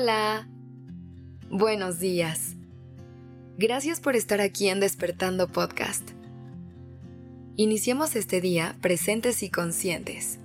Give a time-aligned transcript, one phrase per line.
[0.00, 0.46] Hola.
[1.50, 2.54] Buenos días.
[3.56, 6.10] Gracias por estar aquí en Despertando Podcast.
[7.56, 10.38] Iniciemos este día presentes y conscientes.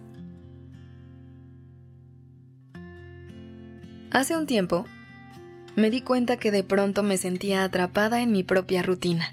[4.09, 4.85] Hace un tiempo,
[5.75, 9.27] me di cuenta que de pronto me sentía atrapada en mi propia rutina.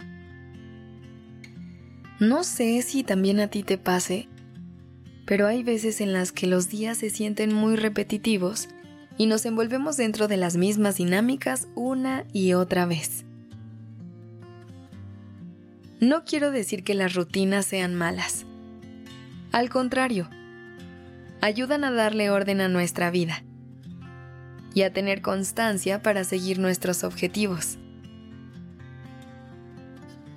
[2.19, 4.29] No sé si también a ti te pase,
[5.25, 8.69] pero hay veces en las que los días se sienten muy repetitivos
[9.21, 13.27] y nos envolvemos dentro de las mismas dinámicas una y otra vez.
[16.01, 18.47] No quiero decir que las rutinas sean malas.
[19.53, 20.31] Al contrario,
[21.43, 23.45] ayudan a darle orden a nuestra vida
[24.73, 27.77] y a tener constancia para seguir nuestros objetivos.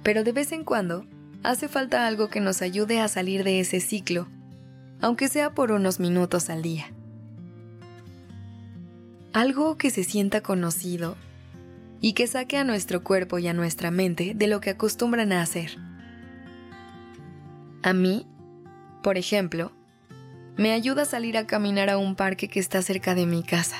[0.03, 1.05] Pero de vez en cuando
[1.41, 4.27] hace falta algo que nos ayude a salir de ese ciclo,
[4.99, 6.87] aunque sea por unos minutos al día
[9.33, 11.17] algo que se sienta conocido
[11.99, 15.41] y que saque a nuestro cuerpo y a nuestra mente de lo que acostumbran a
[15.41, 15.77] hacer.
[17.81, 18.27] A mí,
[19.01, 19.71] por ejemplo,
[20.55, 23.77] me ayuda a salir a caminar a un parque que está cerca de mi casa.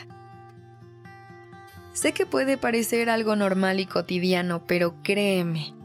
[1.94, 5.76] Sé que puede parecer algo normal y cotidiano, pero créeme,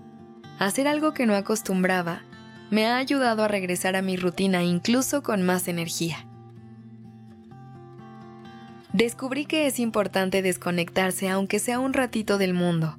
[0.59, 2.23] hacer algo que no acostumbraba
[2.71, 6.28] me ha ayudado a regresar a mi rutina incluso con más energía
[8.93, 12.99] descubrí que es importante desconectarse aunque sea un ratito del mundo,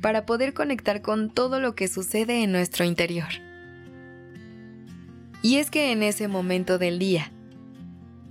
[0.00, 3.28] para poder conectar con todo lo que sucede en nuestro interior.
[5.42, 7.30] Y es que en ese momento del día,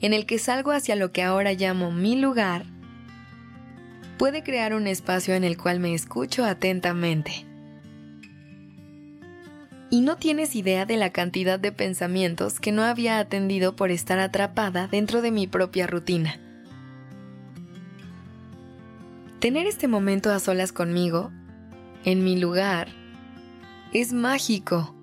[0.02, 2.66] en el que salgo hacia lo que ahora llamo mi lugar,
[4.18, 7.46] puede crear un espacio en el cual me escucho atentamente.
[9.90, 14.20] Y no tienes idea de la cantidad de pensamientos que no había atendido por estar
[14.20, 16.40] atrapada dentro de mi propia rutina.
[19.46, 21.32] Tener este momento a solas conmigo,
[22.04, 22.88] en mi lugar,
[23.94, 24.96] es mágico.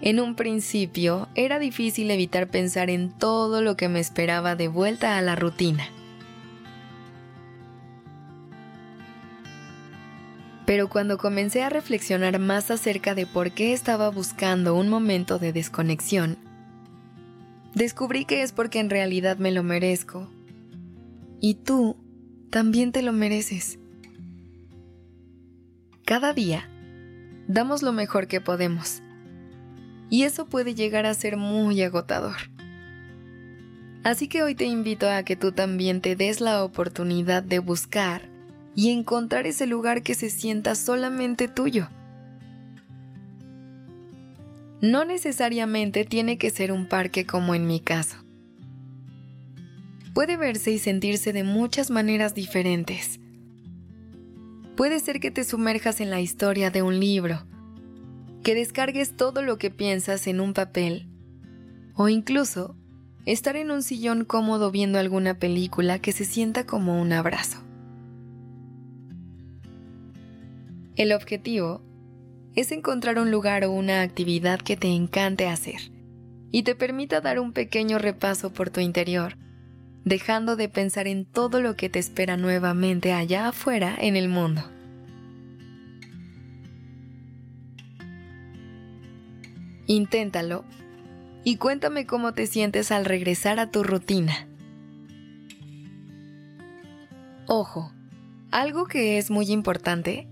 [0.00, 5.18] En un principio era difícil evitar pensar en todo lo que me esperaba de vuelta
[5.18, 5.82] a la rutina.
[10.64, 15.52] Pero cuando comencé a reflexionar más acerca de por qué estaba buscando un momento de
[15.52, 16.38] desconexión,
[17.74, 20.30] descubrí que es porque en realidad me lo merezco.
[21.40, 21.96] Y tú
[22.52, 23.78] también te lo mereces.
[26.04, 26.68] Cada día
[27.48, 29.00] damos lo mejor que podemos
[30.10, 32.36] y eso puede llegar a ser muy agotador.
[34.04, 38.28] Así que hoy te invito a que tú también te des la oportunidad de buscar
[38.74, 41.88] y encontrar ese lugar que se sienta solamente tuyo.
[44.82, 48.21] No necesariamente tiene que ser un parque como en mi caso
[50.14, 53.18] puede verse y sentirse de muchas maneras diferentes.
[54.76, 57.46] Puede ser que te sumerjas en la historia de un libro,
[58.42, 61.08] que descargues todo lo que piensas en un papel,
[61.94, 62.74] o incluso
[63.26, 67.58] estar en un sillón cómodo viendo alguna película que se sienta como un abrazo.
[70.96, 71.82] El objetivo
[72.54, 75.90] es encontrar un lugar o una actividad que te encante hacer
[76.50, 79.36] y te permita dar un pequeño repaso por tu interior
[80.04, 84.62] dejando de pensar en todo lo que te espera nuevamente allá afuera en el mundo.
[89.86, 90.64] Inténtalo
[91.44, 94.46] y cuéntame cómo te sientes al regresar a tu rutina.
[97.46, 97.92] Ojo,
[98.50, 100.28] algo que es muy importante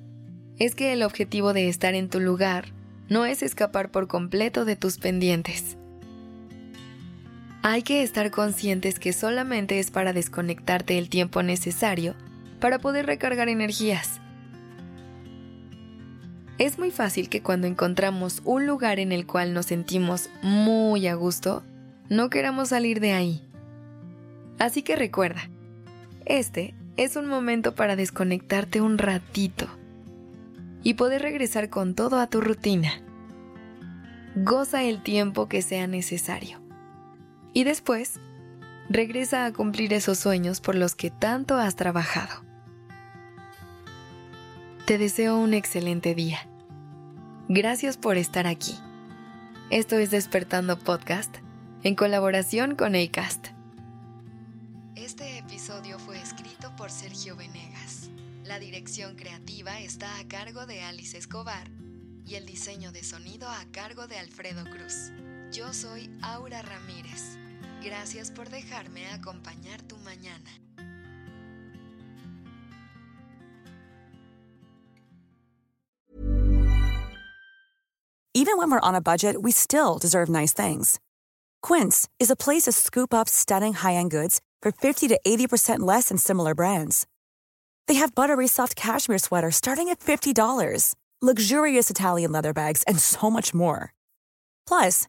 [0.59, 2.73] es que el objetivo de estar en tu lugar
[3.09, 5.77] no es escapar por completo de tus pendientes.
[7.63, 12.15] Hay que estar conscientes que solamente es para desconectarte el tiempo necesario
[12.59, 14.19] para poder recargar energías.
[16.57, 21.15] Es muy fácil que cuando encontramos un lugar en el cual nos sentimos muy a
[21.15, 21.63] gusto,
[22.09, 23.47] no queramos salir de ahí.
[24.59, 25.51] Así que recuerda,
[26.25, 29.67] este es un momento para desconectarte un ratito
[30.83, 33.03] y poder regresar con todo a tu rutina.
[34.35, 36.60] Goza el tiempo que sea necesario
[37.53, 38.21] y después
[38.89, 42.45] regresa a cumplir esos sueños por los que tanto has trabajado.
[44.87, 46.41] Te deseo un excelente día.
[47.49, 48.75] Gracias por estar aquí.
[49.71, 51.37] Esto es Despertando Podcast
[51.85, 53.49] en colaboración con ACAST.
[54.97, 58.11] Este episodio fue escrito por Sergio Venegas.
[58.45, 61.71] La dirección creativa está a cargo de Alice Escobar
[62.27, 65.13] y el diseño de sonido a cargo de Alfredo Cruz.
[65.53, 67.37] Yo soy Aura Ramírez.
[67.83, 70.49] Gracias por dejarme acompañar tu mañana.
[78.33, 81.01] Even when we're on a budget, we still deserve nice things.
[81.63, 86.11] Quince is a place to scoop up stunning high-end goods for 50 to 80% less
[86.11, 87.09] than similar brands.
[87.89, 93.31] They have buttery soft cashmere sweaters starting at $50, luxurious Italian leather bags, and so
[93.31, 93.93] much more.
[94.67, 95.09] Plus,